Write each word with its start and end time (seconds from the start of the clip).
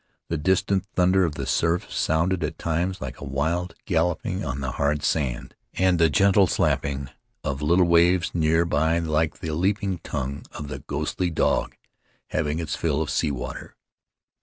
The 0.29 0.37
dis 0.39 0.63
tant 0.63 0.87
thunder 0.95 1.25
of 1.25 1.35
the 1.35 1.45
surf 1.45 1.93
sounded 1.93 2.43
at 2.43 2.57
times 2.57 3.01
like 3.01 3.21
a 3.21 3.23
wild 3.23 3.75
galloping 3.85 4.43
on 4.43 4.59
the 4.59 4.71
hard 4.71 5.03
sand, 5.03 5.53
and 5.75 5.99
the 5.99 6.09
gentle 6.09 6.47
slapping 6.47 7.11
of 7.43 7.43
Faery 7.43 7.43
Lands 7.43 7.43
of 7.43 7.43
the 7.43 7.43
South 7.43 7.53
Seas 7.61 7.69
little 7.69 7.85
waves 7.85 8.31
near 8.33 8.65
by 8.65 8.97
like 8.97 9.39
the 9.41 9.51
lapping 9.51 9.99
tongue 9.99 10.43
of 10.53 10.69
the 10.69 10.79
ghostly 10.79 11.29
dog 11.29 11.75
having 12.29 12.57
its 12.57 12.75
fill 12.75 12.99
of 12.99 13.11
sea 13.11 13.29
water. 13.29 13.75